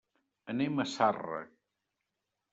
[0.53, 1.43] Anem a Zarra.